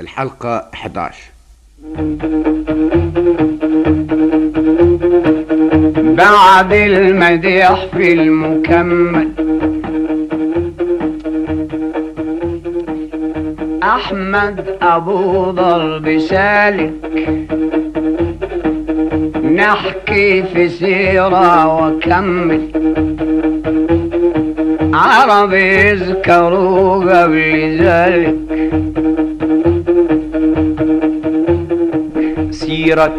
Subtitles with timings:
[0.00, 1.16] الحلقة 11
[6.16, 9.28] بعد المديح في المكمل.
[13.82, 16.92] أحمد أبو ضرب سالك.
[19.44, 22.60] نحكي في سيرة وكمل.
[24.94, 28.34] عرب يذكروا قبل ذلك.
[32.84, 33.12] سيرة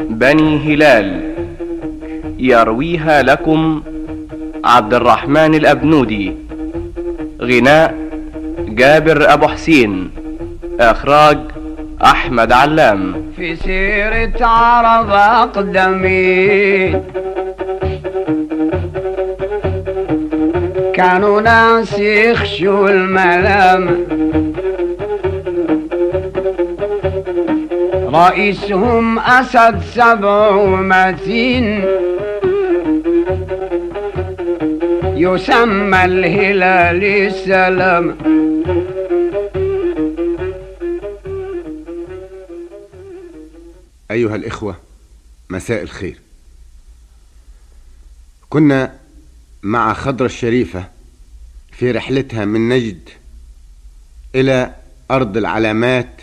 [0.00, 1.20] بني هلال.
[2.38, 3.82] يرويها لكم
[4.64, 6.32] عبد الرحمن الأبنودي.
[7.40, 7.94] غناء
[8.68, 10.10] جابر أبو حسين.
[10.80, 11.38] إخراج
[12.04, 13.14] أحمد علام.
[13.36, 17.02] في سيرة عرب أقدمين
[20.94, 24.04] كانوا ناس يخشوا الملام.
[28.14, 31.84] رئيسهم أسد سبع ومتين
[35.16, 38.18] يسمى الهلال السلام.
[44.10, 44.76] أيها الإخوة
[45.50, 46.18] مساء الخير.
[48.50, 48.94] كنا
[49.62, 50.88] مع خضرة الشريفة
[51.72, 53.08] في رحلتها من نجد
[54.34, 54.74] إلى
[55.10, 56.20] أرض العلامات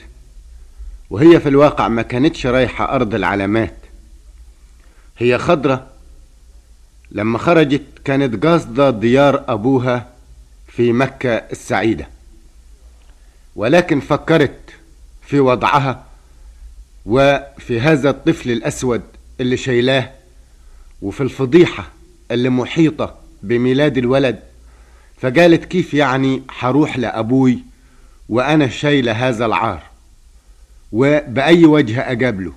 [1.11, 3.77] وهي في الواقع ما كانتش رايحة أرض العلامات.
[5.17, 5.87] هي خضرة.
[7.11, 10.09] لما خرجت كانت قاصدة ديار أبوها
[10.67, 12.07] في مكة السعيدة.
[13.55, 14.59] ولكن فكرت
[15.27, 16.05] في وضعها
[17.05, 19.01] وفي هذا الطفل الأسود
[19.39, 20.11] اللي شايلاه
[21.01, 21.89] وفي الفضيحة
[22.31, 24.39] اللي محيطة بميلاد الولد.
[25.21, 27.59] فقالت كيف يعني حروح لأبوي
[28.29, 29.90] وأنا شايلة هذا العار؟
[30.91, 32.53] وبأي وجه أقابله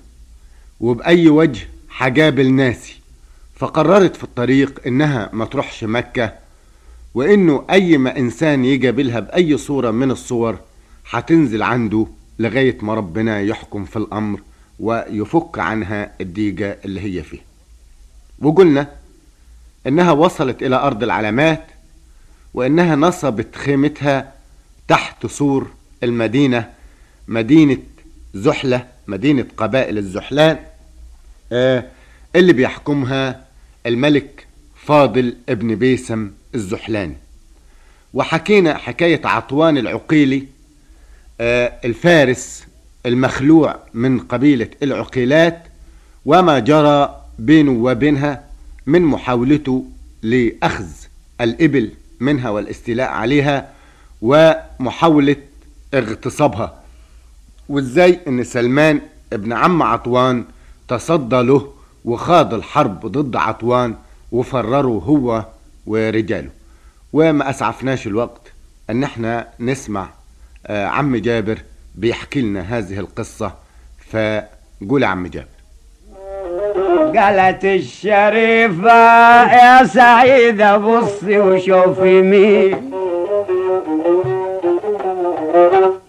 [0.79, 2.95] وبأي وجه حجابل ناسي.
[3.55, 6.33] فقررت في الطريق إنها ما تروحش مكة
[7.13, 10.57] وإنه أي ما إنسان يقابلها بأي صورة من الصور
[11.09, 12.07] هتنزل عنده
[12.39, 14.39] لغاية ما ربنا يحكم في الأمر
[14.79, 17.39] ويفك عنها الديجة اللي هي فيه.
[18.41, 18.87] وقلنا
[19.87, 21.65] إنها وصلت إلى أرض العلامات
[22.53, 24.33] وإنها نصبت خيمتها
[24.87, 25.67] تحت سور
[26.03, 26.69] المدينة
[27.27, 27.77] مدينة
[28.35, 30.59] زحلة مدينة قبائل الزحلان.
[31.51, 31.85] آه
[32.35, 33.45] اللي بيحكمها
[33.85, 34.47] الملك
[34.85, 37.15] فاضل ابن بيسم الزحلاني.
[38.13, 40.43] وحكينا حكاية عطوان العقيلي
[41.41, 42.63] آه الفارس
[43.05, 45.63] المخلوع من قبيلة العقيلات
[46.25, 48.43] وما جرى بينه وبينها
[48.85, 49.85] من محاولته
[50.21, 50.87] لأخذ
[51.41, 53.69] الإبل منها والاستيلاء عليها
[54.21, 55.35] ومحاولة
[55.93, 56.84] اغتصابها.
[57.69, 59.01] وإزاي إن سلمان
[59.33, 60.45] ابن عم عطوان
[60.87, 61.71] تصدى له
[62.05, 63.95] وخاض الحرب ضد عطوان
[64.31, 65.45] وفرره هو
[65.87, 66.49] ورجاله.
[67.13, 68.41] وما أسعفناش الوقت
[68.89, 70.09] أن إحنا نسمع
[70.67, 71.57] آه عم جابر
[71.95, 73.53] بيحكي لنا هذه القصة
[74.11, 75.47] فقول عم جابر.
[77.17, 78.91] قالت الشريفة
[79.53, 82.91] يا سعيدة بصي وشوفي مين.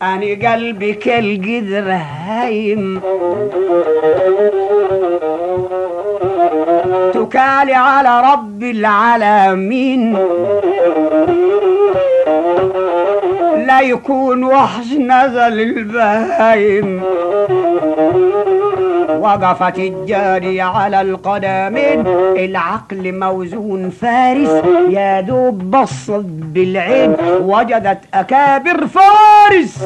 [0.03, 3.01] أنا قلبي كالقدر هايم
[7.15, 10.19] تكالي على رب العالمين.
[13.67, 17.03] لا يكون وحش نزل البهايم.
[19.27, 22.07] وقفت الجارية على القدمين
[22.37, 29.85] العقل موزون فارس يا دوب بصت بالعين وجدت أكابر فارس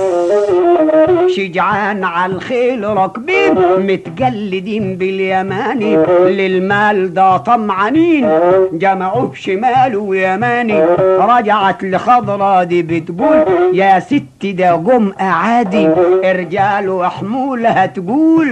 [1.36, 5.96] شجعان على الخيل راكبين متجلدين باليماني
[6.26, 8.28] للمال ده طمعانين.
[8.72, 10.80] جمعوه شمال ويماني
[11.18, 15.88] رجعت لخضرة دي بتقول يا ست ده جم أعادي
[16.24, 18.48] رجال وحمولها تقول.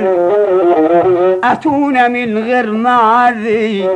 [1.44, 3.88] أتونا من غير معاذي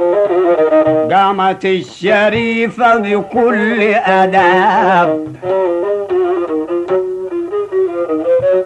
[1.13, 5.27] قامت الشريفة بكل أداب.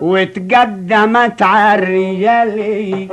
[0.01, 3.09] وتقدمت على الرجال.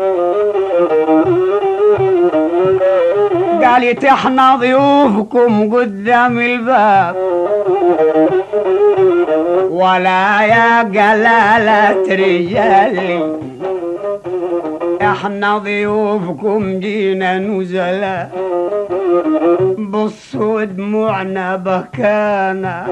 [3.64, 7.16] قالت إحنا ضيوفكم قدام الباب.
[9.70, 13.34] ولا يا جلالة رجالي
[15.12, 18.32] إحنا ضيوفكم جينا نزلاء
[19.78, 22.88] بصوا دموعنا بكانا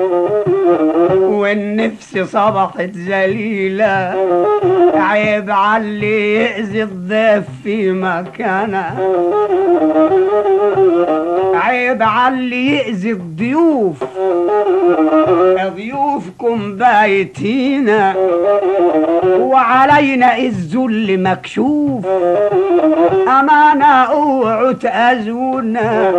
[1.21, 4.15] والنفس صبحت ذليلة
[4.95, 9.11] عيب علي يأذي الضيف في مكانه
[11.53, 14.03] عيب علي يأذي الضيوف.
[15.75, 18.15] ضيوفكم بايتينا
[19.39, 22.05] وعلينا الذل مكشوف.
[23.27, 26.10] أمانة اوعوا تأذونا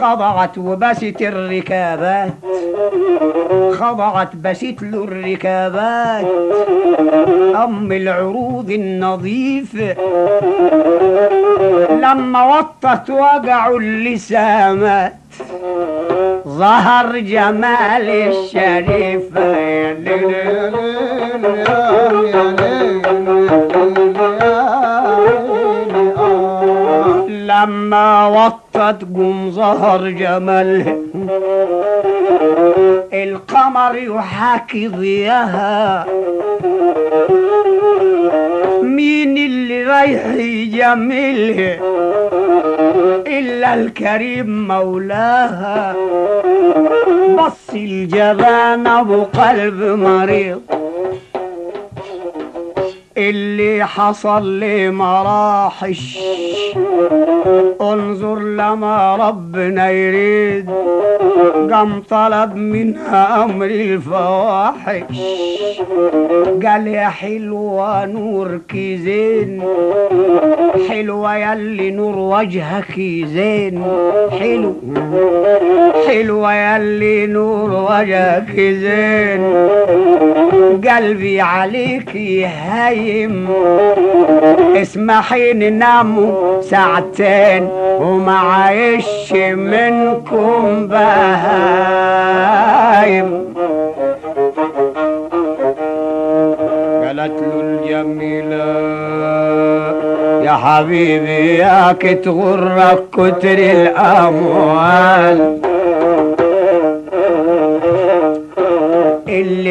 [0.00, 2.32] خضعت وبست الركابات.
[3.72, 6.26] خضعت بست له الركابات.
[7.64, 9.96] أم العروض النظيفة
[11.90, 15.12] لما وطت وجعوا اللسامات.
[16.48, 19.22] ظهر جمال الشريف.
[27.56, 30.96] لما وطت قم ظهر جمالها
[33.12, 36.06] القمر يحاكي ضياها.
[38.82, 41.78] مين اللي رايح يجملها
[43.26, 45.94] إلا الكريم مولاها.
[47.38, 50.62] بص الجبان أبو قلب مريض.
[53.18, 56.18] اللي حصل لي مراحش.
[57.80, 60.70] انظر لما ربنا يريد.
[61.70, 65.02] قام طلب منها أمر الفواحش.
[66.66, 69.62] قال يا حلوة نور كيزين.
[70.88, 73.84] حلوة يلي نور وجهك زين
[74.40, 74.74] حلو.
[76.08, 79.42] حلوة يلي نور وجهك زين
[80.88, 83.48] قلبي عليك يهيم
[84.76, 87.68] اسمحي نناموا ساعتين
[88.00, 91.96] وما عايش منكم بهايم.
[97.04, 98.66] قالت له الجميلة
[100.44, 105.38] يا حبيبي ياك تغرك كتر الأموال.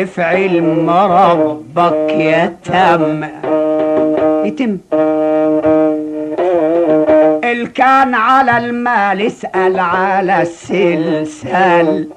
[0.06, 3.24] اللي في علم ربك يتم.
[4.46, 4.78] يتم
[7.76, 12.08] كان على المال اسأل على السلسال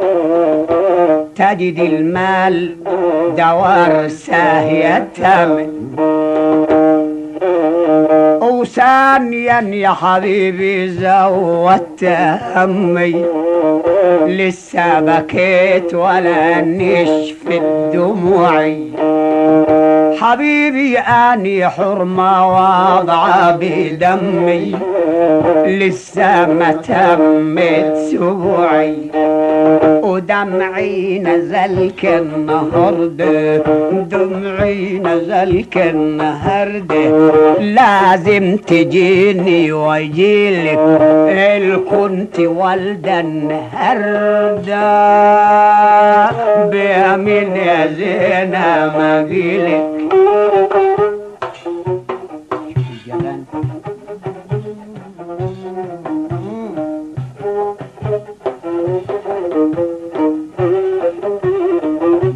[1.37, 2.76] تجد المال
[3.37, 5.69] دوارسه يتم
[8.43, 12.05] وثانيا يا حبيبي زودت
[12.55, 13.25] همي
[14.26, 18.90] لسه بكيت ولا نشفت دموعي
[20.20, 24.76] حبيبي أني حرمة واضعة بدمي.
[25.66, 28.96] لسه ما تمت سبوعي.
[30.02, 33.56] ودمعي نزل النهارده
[34.10, 37.30] دمعي نزل النهارده
[37.60, 40.78] لازم تجيني وأجيلك.
[41.28, 44.88] ال كنت والدة النهارده
[46.70, 50.07] بيمين يا زينة ما جيلك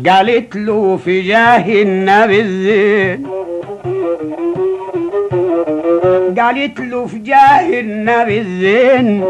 [0.06, 3.26] قالت له في جاه النبي الزين
[6.38, 9.24] قالت له في جاه النبي الزين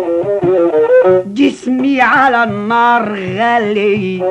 [1.35, 4.23] جسمي على النار غالي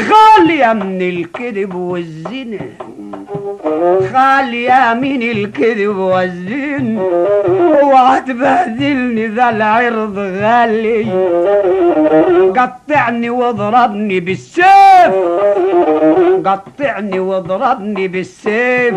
[0.00, 2.60] خالية من الكذب والزنا.
[4.12, 6.98] خالية من الكذب والزين
[7.82, 11.06] اوعى تبهدلني ذا العرض غالي.
[12.56, 15.12] قطعني واضربني بالسيف.
[16.46, 18.94] قطعني واضربني بالسيف.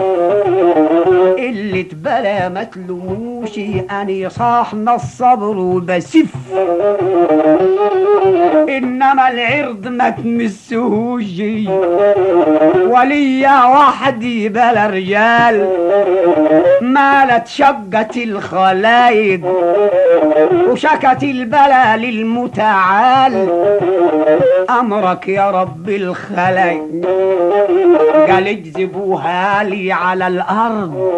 [1.38, 3.60] اللي تبلا ما تلوموش
[4.02, 6.32] أني صاحنا الصبر وبسف.
[8.70, 11.42] إنما العرض ما تمسهوش.
[12.92, 15.68] وليا وحدي بلا رجال
[16.82, 19.42] مالت شقت الخلايق
[20.70, 23.48] وشكت البلا للمتعال.
[24.70, 27.06] أمرك يا رب الخلايق
[28.30, 31.12] قال اجذبوها لي على الأرض.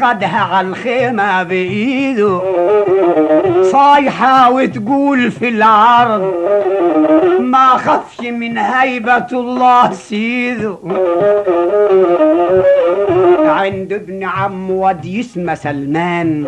[0.00, 2.40] خدها على الخيمة بإيده.
[3.62, 6.34] صايحة وتقول في العرض
[7.40, 10.76] ما خفش من هيبة الله سيده.
[13.48, 16.44] عند ابن عم واد اسمه سلمان.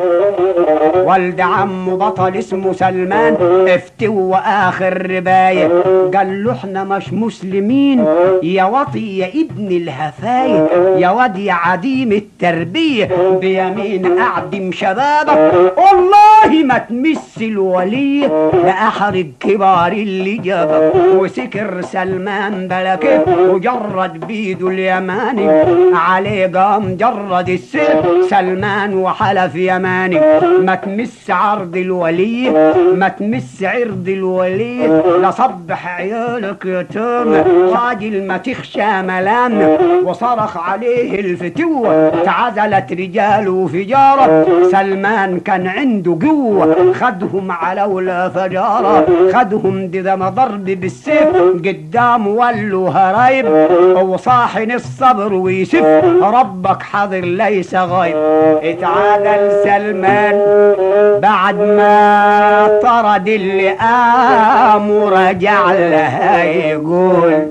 [0.95, 3.37] والد عمه بطل اسمه سلمان
[3.69, 4.37] افتوا
[4.69, 5.83] اخر رباية.
[6.15, 8.05] قال له إحنا مش مسلمين.
[8.43, 13.09] يا وطي يا ابن الهفاية يا واد يا عديم التربية.
[13.41, 15.53] بيمين أعدم شبابك.
[15.77, 18.31] والله ما تمس الولي
[18.65, 20.93] لأحرق كبار اللي جابك.
[21.15, 23.25] وسكر سلمان بلكه.
[23.51, 25.47] وجرد بيده اليماني.
[25.95, 28.31] عليه قام جرد السيف.
[28.31, 30.21] سلمان وحلف يماني.
[30.61, 32.51] ما تمس عرض الولي
[32.95, 35.03] ما تمس عرض الولي.
[35.23, 37.35] لصبح عيالك يتام
[37.75, 39.77] راجل ما تخشى ملام.
[40.05, 42.11] وصرخ عليه الفتوة.
[42.25, 44.47] تعزلت رجاله وفجارة.
[44.71, 46.93] سلمان كان عنده قوة.
[46.93, 49.07] خدهم على ولا فجارة.
[49.35, 51.37] خدهم دم ضرب بالسيف.
[51.67, 53.47] قدام ولوا هرايب.
[54.03, 55.85] وصاحن الصبر ويسف
[56.23, 58.17] ربك حاضر ليس غايب.
[58.63, 60.41] اتعادل سلمان
[61.23, 67.47] بعد ما طرد اللي قام ورجع لها يقول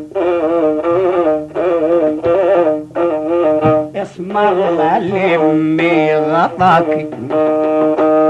[4.19, 7.07] اسم الله لمي غطاك.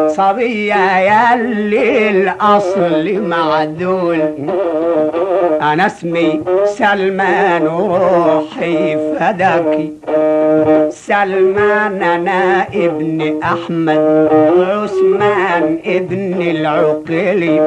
[0.08, 4.22] صبية ياللي الأصل معدول.
[5.62, 9.94] أنا اسمي سلمان وروحي فداكي
[10.90, 14.30] سلمان أنا ابن أحمد
[14.60, 17.60] عثمان ابن العقيلي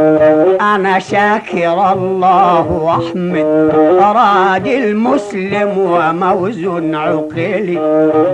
[0.60, 7.78] أنا شاكر الله وأحمد راجل مسلم وموزون عقيلي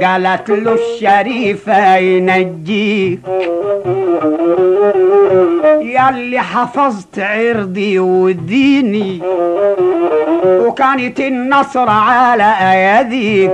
[0.02, 3.20] قالت له الشريفة ينجيك
[5.80, 9.20] ياللي حفظت عرضي وديني.
[10.44, 13.50] وكانت النصر على أيديك.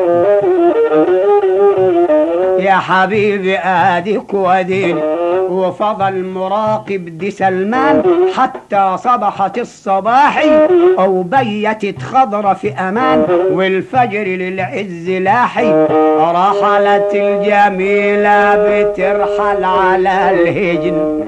[2.59, 5.03] يا حبيبي اديك وديني
[5.49, 8.03] وفضل مراقب دي سلمان
[8.37, 10.67] حتى صبحت الصباحي
[10.99, 15.73] أو بيتت خضرة في أمان والفجر للعز لاحي
[16.19, 21.25] رحلت الجميلة بترحل على الهجن.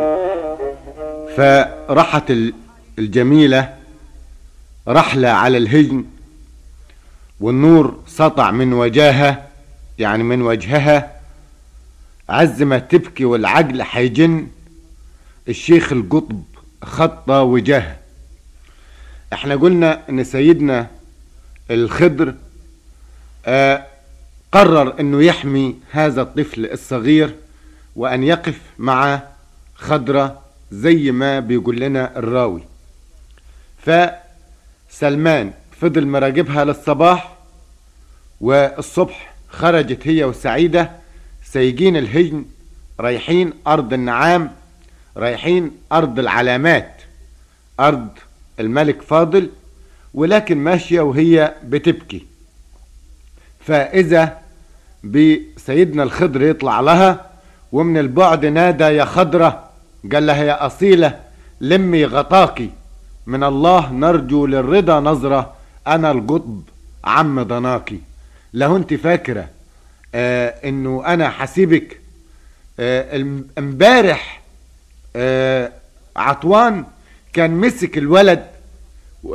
[1.36, 2.54] فرحت ال-
[2.98, 3.68] الجميلة
[4.88, 6.04] رحلة على الهجن
[7.40, 9.45] والنور سطع من وجهها
[9.98, 11.20] يعني من وجهها
[12.28, 14.46] عز ما تبكي والعقل حيجن
[15.48, 16.42] الشيخ القطب
[16.82, 17.98] خط وجهها
[19.32, 20.86] إحنا قلنا ان سيدنا
[21.70, 22.34] الخضر
[23.46, 23.86] آه
[24.52, 27.34] قرر انه يحمي هذا الطفل الصغير
[27.96, 29.22] وان يقف مع
[29.74, 32.62] خضرة زي ما بيقول لنا الراوي.
[34.88, 37.36] فسلمان فضل مراقبها للصباح
[38.40, 40.90] والصبح خرجت هي وسعيدة
[41.44, 42.44] سايقين الهجن
[43.00, 44.50] رايحين أرض النعام
[45.16, 47.02] رايحين أرض العلامات
[47.80, 48.08] أرض
[48.60, 49.50] الملك فاضل
[50.14, 52.26] ولكن ماشية وهي بتبكي.
[53.60, 54.38] فإذا
[55.04, 57.26] بسيدنا الخضر يطلع لها
[57.72, 59.70] ومن البعد نادى يا خضرة
[60.12, 61.20] قال لها يا أصيلة
[61.60, 62.70] لمي غطاكي
[63.26, 65.52] من الله نرجو للرضا نظرة
[65.86, 66.62] أنا القطب
[67.04, 68.00] عم ضناكي
[68.56, 69.48] لو انت فاكرة
[70.14, 72.00] آه انه أنا حسيبك
[72.80, 73.24] آه
[73.58, 74.40] امبارح
[75.16, 75.72] آه
[76.16, 76.84] عطوان
[77.32, 78.46] كان مسك الولد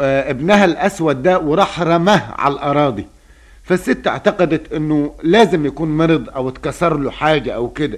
[0.01, 3.07] آه ابنها الأسود ده وراح رماه على الأراضي.
[3.63, 7.97] فالست اعتقدت انه لازم يكون مرض أو اتكسر له حاجة أو كده.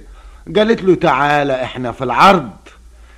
[0.56, 2.50] قالت له تعالى إحنا في العرض.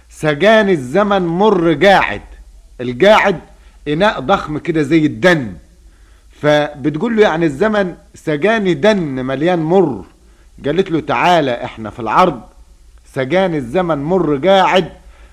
[0.10, 2.22] سجان الزمن مر قاعد.
[2.82, 3.40] القاعد
[3.88, 5.54] إناء ضخم كده زي الدن
[6.42, 10.06] فبتقول له يعني الزمن سجاني دن مليان مر.
[10.66, 12.42] قالت له تعالى إحنا في العرض.
[13.14, 14.90] سجاني الزمن مر قاعد.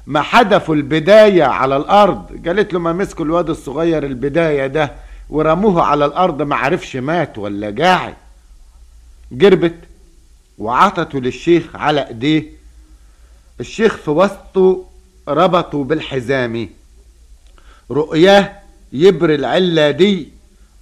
[0.06, 2.46] ما حدفوا البداية على الأرض.
[2.46, 4.92] قالت له ما مسكوا الواد الصغير البداية ده.
[5.30, 8.14] ورموه على الأرض ما عرفش مات ولا قاعد.
[9.32, 9.74] جربت
[10.58, 12.44] وعطته للشيخ على إيديه.
[13.60, 14.84] الشيخ في وسطه
[15.28, 16.68] ربطه بالحزام
[17.90, 18.52] رؤياه
[18.92, 20.31] يبر العلة دي.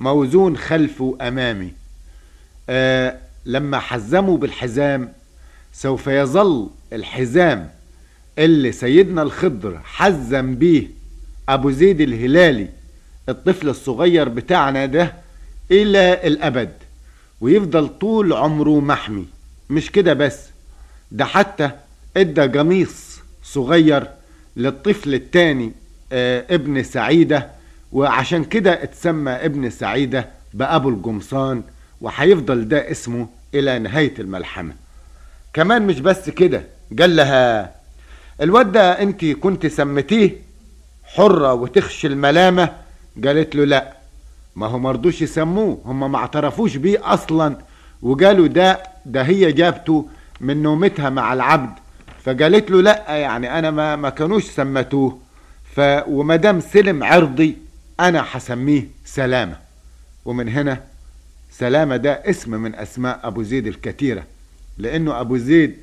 [0.00, 1.73] موزون خلفه أمامي.
[2.69, 3.16] آه
[3.47, 5.12] لما حزموا بالحزام
[5.73, 7.71] سوف يظل الحزام
[8.38, 10.87] اللي سيدنا الخضر حزم بيه
[11.49, 12.69] أبو زيد الهلالي
[13.28, 15.12] الطفل الصغير بتاعنا ده
[15.71, 16.73] إلى الأبد.
[17.40, 19.26] ويفضل طول عمره محمي.
[19.71, 20.38] مش كده بس؟
[21.12, 21.71] ده حتى
[22.16, 24.07] إدى قميص صغير
[24.57, 25.73] للطفل التاني
[26.12, 27.50] آه ابن سعيدة
[27.92, 31.62] وعشان كده اتسمى ابن سعيدة بأبو القمصان
[32.00, 34.73] وهيفضل ده اسمه إلى نهاية الملحمة.
[35.54, 36.62] كمان مش بس كده
[36.99, 37.70] قال لها
[38.40, 40.30] الواد ده انت كنت سميتيه
[41.04, 42.68] حرة وتخشي الملامة؟
[43.25, 43.92] قالت له لا
[44.56, 47.56] ما هو مرضوش يسموه هم ما اعترفوش بيه أصلا.
[48.02, 50.09] وقالوا ده ده هي جابته
[50.40, 51.78] من نومتها مع العبد.
[52.25, 55.18] فقالت له لا يعني أنا ما ما كانوش سمتوه.
[55.76, 57.56] ف وما دام سلم عرضي
[58.00, 59.57] أنا هسميه سلامة.
[60.25, 60.83] ومن هنا
[61.50, 64.25] سلامة ده اسم من أسماء أبو زيد الكثيرة
[64.78, 65.76] لأنه أبو زيد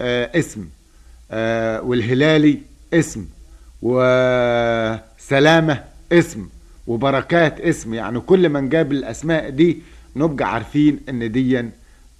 [0.00, 0.64] آه اسم
[1.30, 2.58] آه والهلالي
[2.94, 3.26] اسم
[3.82, 6.48] وسلامة اسم
[6.86, 7.94] وبركات اسم.
[7.94, 9.78] يعني كل من جاب الأسماء دي
[10.16, 11.64] نبقى عارفين إن دي آه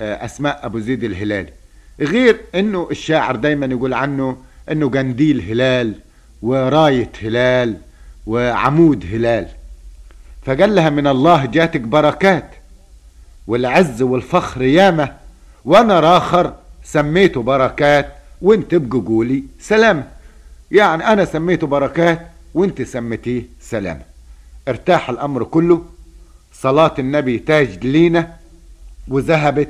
[0.01, 1.53] أسماء أبو زيد الهلالي.
[2.01, 4.37] غير إنه الشاعر دايما يقول عنه
[4.71, 5.95] إنه جنديل هلال
[6.43, 7.77] وراية هلال
[8.27, 9.49] وعمود هلال.
[10.47, 12.51] فقال لها من الله جاتك بركات.
[13.47, 15.17] والعز والفخر ياما.
[15.65, 16.55] وأنا راخر
[16.85, 18.13] سميته بركات.
[18.43, 20.09] وانت ابقوا قولي سلام.
[20.71, 24.03] يعني أنا سميته بركات وانت سميتيه سلام.
[24.69, 25.85] ارتاح الامر كله.
[26.53, 28.37] صلاة النبي تاج لينا.
[29.09, 29.69] وذهبت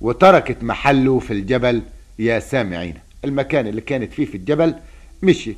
[0.00, 1.82] وتركت محله في الجبل.
[2.18, 2.94] يا سامعين
[3.24, 4.74] المكان اللي كانت فيه في الجبل
[5.22, 5.56] مشيت.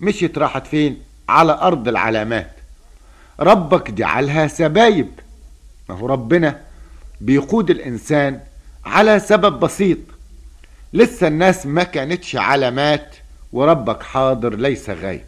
[0.00, 0.96] مشيت راحت فين؟
[1.28, 2.50] على أرض العلامات.
[3.40, 5.08] ربك جعلها سبايب.
[5.88, 6.60] ما هو ربنا
[7.20, 8.40] بيقود الإنسان
[8.84, 9.98] على سبب بسيط.
[10.92, 13.16] لسه الناس ما كانتش علامات
[13.52, 15.24] وربك حاضر ليس غايب.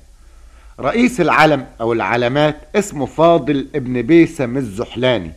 [0.80, 5.32] رئيس العلم أو العلامات اسمه فاضل ابن بيسم الزحلاني.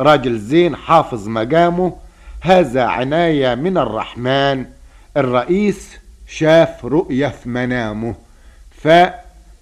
[0.00, 1.96] راجل زين حافظ مقامه.
[2.40, 4.66] هذا عناية من الرحمن.
[5.16, 5.88] الرئيس
[6.28, 8.14] شاف رؤية في منامه.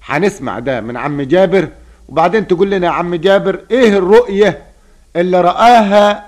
[0.08, 1.68] فهنسمع ده من عم جابر.
[2.08, 4.58] وبعدين تقول لنا يا عم جابر إيه الرؤية
[5.16, 6.24] اللي رآها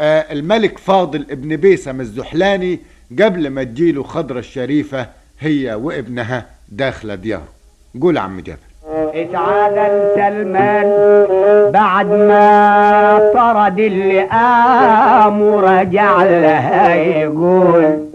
[0.00, 2.80] آه الملك فاضل ابن بيسم الزحلاني
[3.22, 5.06] قبل ما تجيله خضرة الشريفة
[5.40, 7.48] هي وابنها داخلة دياره
[8.02, 8.58] قول عم جابر.
[9.14, 10.86] اتعادل سلمان
[11.72, 18.06] بعد ما طرد اللي قام ورجع لها يقول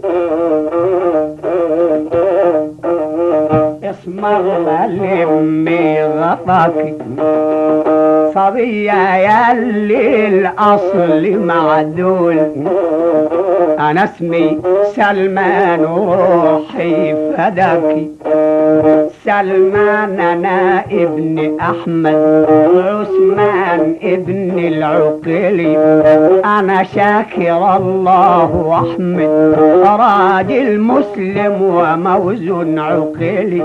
[4.06, 6.94] اسم الله لمي غطاك.
[8.34, 12.38] صبية ياللي الأصل معدول.
[13.78, 14.60] أنا اسمي
[14.96, 18.10] سلمان وروحي فداكي
[19.26, 25.76] سلمان أنا ابن أحمد عثمان ابن العقلي
[26.44, 29.56] أنا شاكر الله وأحمد.
[29.84, 33.62] راجل مسلم وموزن عقلي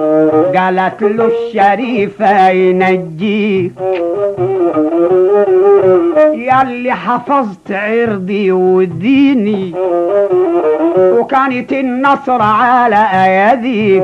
[0.56, 3.72] قالت له الشريفة ينجيك.
[6.34, 9.74] ياللي حفظت عرضي وديني.
[10.98, 14.04] وكانت النصر على ايديك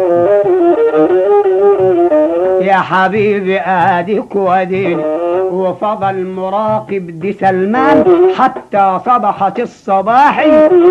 [2.61, 5.03] يا حبيبي اديك وديني
[5.51, 8.03] وفضل مراقب دي سلمان
[8.37, 10.45] حتى صبحت الصباح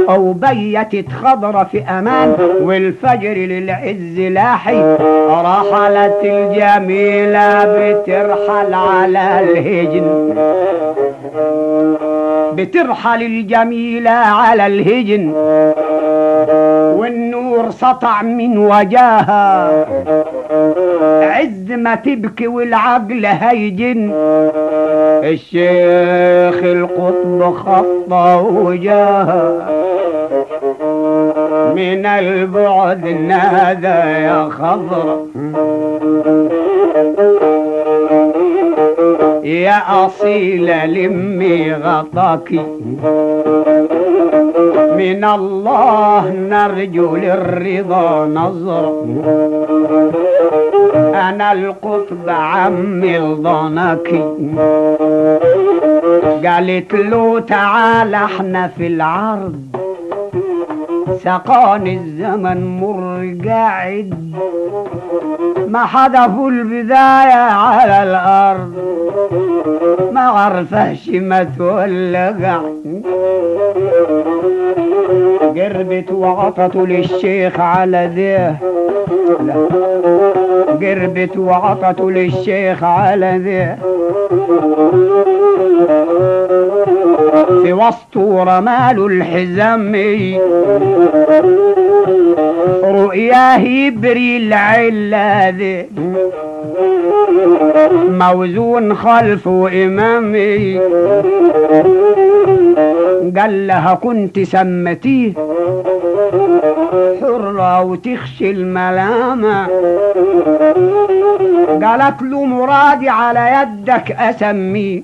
[0.09, 4.97] أو بيتت خضرة في أمان والفجر للعز لاحي
[5.31, 10.35] رحلت الجميلة بترحل على الهجن.
[12.53, 15.33] بترحل الجميلة على الهجن.
[16.99, 19.71] والنور سطع من وجاها.
[21.37, 24.11] عز ما تبكي والعقل هيجن.
[25.25, 29.68] الشيخ القطب خطى وجاها
[31.77, 35.27] من البعد نادى يا خضر.
[39.44, 42.53] يا أصيلة لمي غطاك.
[44.98, 49.04] من الله نرجو للرضا نظر.
[50.96, 54.09] أنا القطب عمي ضنك
[56.46, 59.86] قالت له تعال إحنا في العرض.
[61.27, 64.15] سقاني الزمن مر قاعد
[65.69, 68.75] ما حدفوا البداية على الأرض
[70.12, 72.61] ما عرفهش ما تولى
[75.57, 78.57] قربت وعطته للشيخ على ذيه
[80.83, 83.79] قربت وعطته للشيخ على ذيه.
[87.62, 89.93] في وسط رمال الحزام
[92.85, 95.87] رؤياه يبري العلة
[98.09, 100.79] موزون خلفه إمامي.
[103.38, 105.33] قال لها كنت سمتيه
[107.20, 109.66] حرة وتخشي الملامة.
[111.85, 115.02] قالت له مرادي على يدك أسميه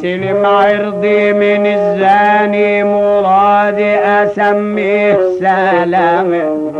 [0.00, 6.72] سلم عرضي من الزاني مرادي أسميه سلامه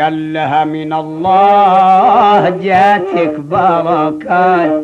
[0.00, 4.82] قال لها من الله جاتك بركات.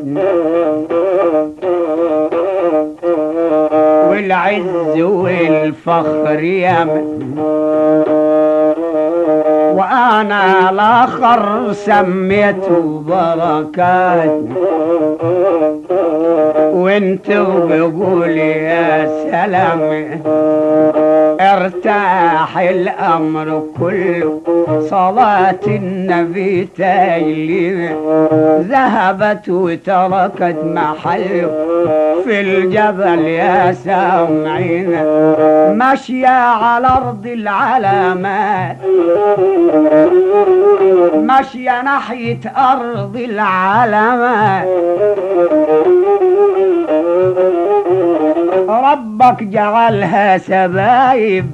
[4.09, 7.37] والعز والفخر يمن
[9.77, 14.41] وأنا الآخر سميته بركات.
[16.73, 17.29] وانت
[17.71, 19.81] بقول يا سلام.
[21.55, 24.41] أرتاح الأمر كله.
[24.91, 27.97] صلاة النبي تايلي
[28.61, 31.51] ذهبت وتركت محله
[32.25, 34.91] في الجبل يا سامعين.
[35.79, 38.77] ماشية على أرض العلامات.
[41.15, 44.69] ماشية ناحية أرض العلامات.
[48.92, 51.46] ربك جعلها سبايب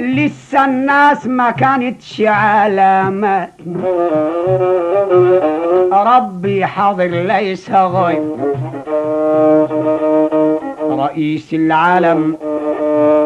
[0.00, 3.52] لسه الناس ما كانتش علامات
[5.92, 8.36] ربي حاضر ليس غيب.
[10.90, 12.36] رئيس العالم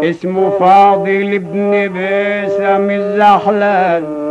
[0.05, 4.24] اسمه فاضل ابن باسم الزحلان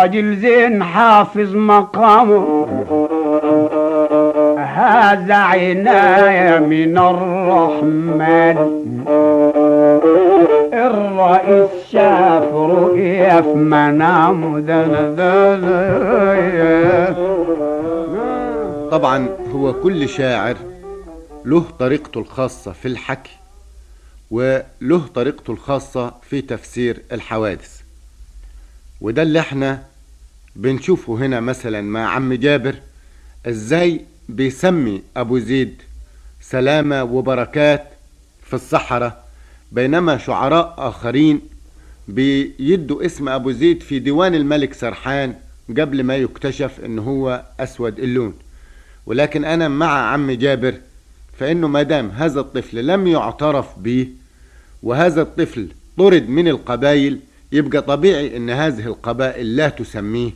[0.00, 2.66] راجل زين حافظ مقامه.
[4.58, 8.56] هذا عناية من الرحمن.
[10.72, 14.60] الرئيس شاف رؤية في منامه
[18.90, 20.56] طبعا هو كل شاعر
[21.44, 23.36] له طريقته الخاصة في الحكي
[24.30, 27.80] وله طريقته الخاصة في تفسير الحوادث
[29.00, 29.89] وده اللي إحنا
[30.56, 32.74] بنشوفه هنا مثلا مع عم جابر
[33.46, 35.74] إزاي بيسمي أبو زيد
[36.40, 37.84] سلامة وبركات
[38.46, 39.28] في الصحراء
[39.72, 41.40] بينما شعراء آخرين
[42.08, 45.34] بيدوا اسم أبو زيد في ديوان الملك سرحان
[45.78, 48.34] قبل ما يكتشف إن هو أسود اللون.
[49.06, 50.74] ولكن أنا مع عم جابر
[51.38, 54.08] فإنه ما دام هذا الطفل لم يعترف به
[54.82, 57.18] وهذا الطفل طرد من القبائل
[57.52, 60.30] يبقى طبيعي إن هذه القبائل لا تسميه.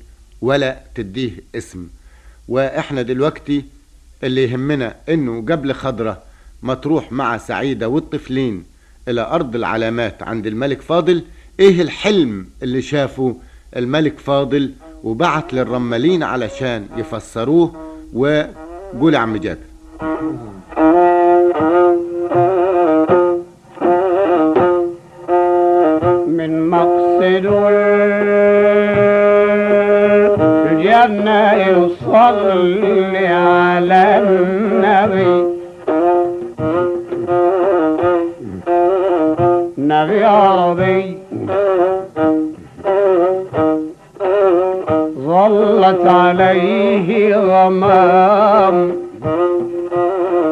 [0.44, 1.87] ولا تديه اسم.
[2.48, 3.64] وإحنا دلوقتي
[4.24, 6.22] اللي يهمنا إنه قبل خضرة
[6.62, 8.64] ما تروح مع سعيدة والطفلين
[9.09, 11.24] إلى أرض العلامات عند الملك فاضل.
[11.61, 13.37] إيه الحلم اللي شافه
[13.76, 14.72] الملك فاضل؟
[15.04, 17.94] وبعت للرمالين علشان يفسروه.
[18.12, 19.59] وقول عم جابر
[26.28, 27.46] من مقصد
[31.04, 35.54] الجنة يصلي على النبي.
[39.78, 41.18] نبي عربي.
[45.26, 48.92] ظلت عليه غمام.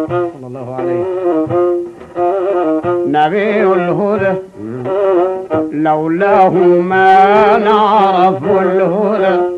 [0.09, 1.05] صلى الله عليه.
[3.07, 4.35] نبي الهدى.
[5.73, 6.55] لولاه
[6.91, 9.52] ما نعرف الهدى.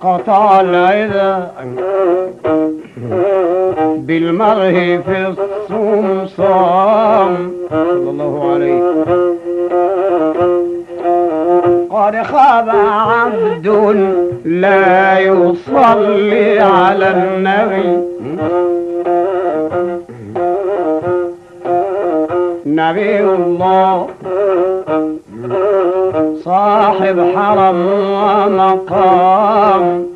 [0.00, 1.50] قطع العذا
[3.98, 5.26] بالمرة في
[5.70, 7.32] الصمصام
[7.70, 8.82] صلى الله عليه.
[11.90, 13.66] قد خاب عبد
[14.44, 18.10] لا يصلي على النبي.
[22.66, 24.08] نبي الله.
[26.44, 27.86] صاحب حرم
[28.26, 30.06] ومقام.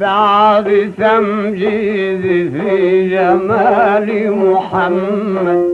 [0.00, 5.64] بعد تمجيد في جمال محمد.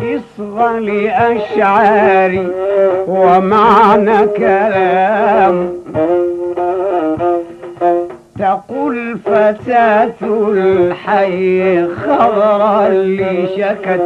[0.00, 2.48] إصغى لأشعاري
[3.08, 5.56] ومعنى كلام.
[8.38, 12.88] تقول فتاة الحي خضرا
[13.56, 14.02] شكت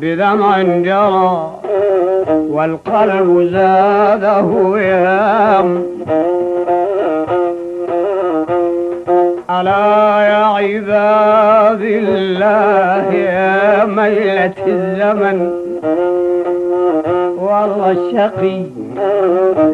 [0.00, 1.50] بدمع جرى
[2.28, 5.82] والقلب زاده يام
[9.50, 15.50] ألا يا عباد الله يا ميلة الزمن.
[17.50, 18.62] والله الشقي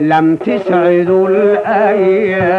[0.00, 2.56] لم تسعد الأيام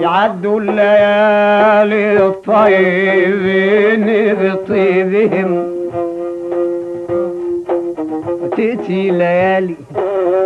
[0.00, 5.67] يعدوا الليالي الطيبين بطيبهم.
[8.78, 9.74] وتأتي ليالي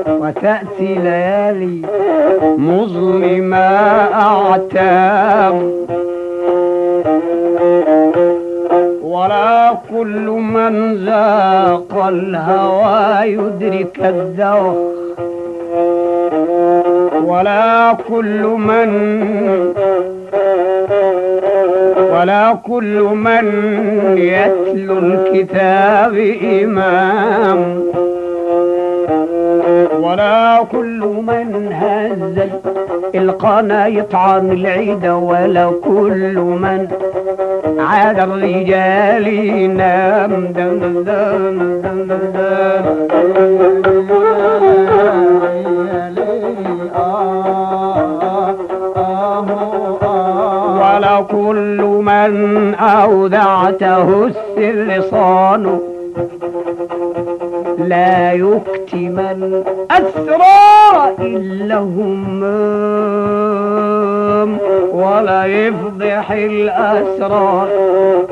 [0.08, 1.82] وتأتي ليالي.
[2.58, 3.56] مظلمة
[4.14, 5.72] أعتام
[9.02, 14.92] ولا كل من ذاق الهوى يدرك الذوق.
[17.24, 18.90] ولا كل من
[22.12, 23.44] ولا كل من
[24.18, 26.14] يتلو الكتاب
[26.64, 27.82] إمام.
[30.02, 32.38] ولا كل من هز
[33.14, 36.88] القنا يطعن العيد ولا كل من
[37.78, 41.02] عاد الرجال ينام دم دم
[41.82, 42.84] دم دم
[50.80, 55.80] ولا كل من أودعته السر صانه
[57.78, 62.42] لا يكتمن أسرار إلا همام
[64.92, 67.68] ولا يفضح الأسرار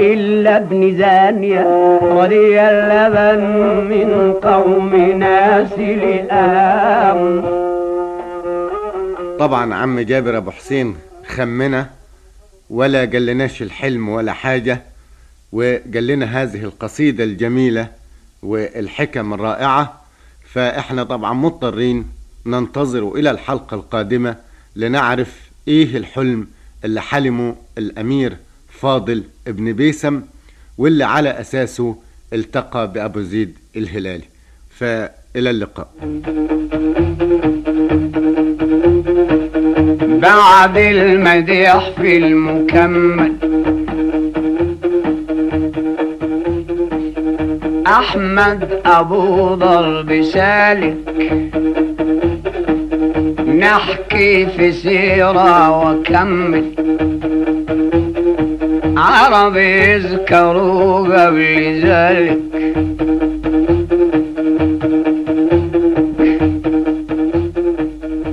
[0.01, 1.67] إلا ابن زانية
[2.03, 3.45] رضي اللبن
[3.91, 7.45] من قوم ناس الآم
[9.39, 11.87] طبعا عم جابر أبو حسين خمنا
[12.71, 14.90] ولا قالناش الحلم ولا حاجة.
[15.53, 17.89] وقال لنا هذه القصيدة الجميلة
[18.43, 20.01] والحكم الرائعة
[20.53, 22.07] فإحنا طبعا مضطرين
[22.47, 24.37] ننتظر إلى الحلقة القادمة
[24.77, 26.47] لنعرف إيه الحلم
[26.85, 28.37] اللي حلمه الأمير
[28.69, 30.23] فاضل ابن بيسم
[30.79, 31.97] واللي على أساسه
[32.33, 34.25] التقى بأبو زيد الهلالي.
[34.79, 35.91] فإلى اللقاء.
[40.23, 43.37] بعد المديح في المكمل.
[47.91, 50.97] أحمد أبو ضرب سالك.
[53.59, 56.65] نحكي في سيرة وكمل.
[58.97, 62.41] عرب يذكروا قبل ذلك.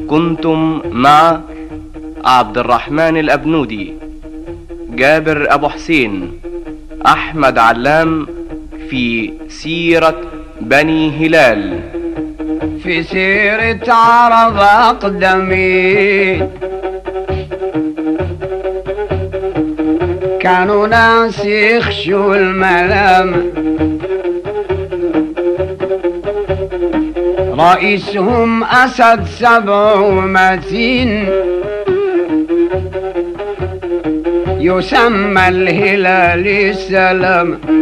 [0.08, 1.42] كنتم مع
[2.26, 3.94] عبد الرحمن الأبنودي
[4.90, 6.32] جابر أبو حسين
[7.06, 8.28] أحمد علام
[8.90, 10.22] في سيرة
[10.62, 11.80] بني هلال.
[12.84, 16.50] في سيرة عرب أقدمين
[20.40, 23.44] كانوا ناس يخشوا الملامة
[27.60, 31.30] رئيسهم أسد سبع متين
[34.60, 37.77] يسمى الهلال السلام.